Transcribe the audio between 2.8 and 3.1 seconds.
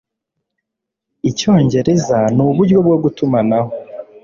bwo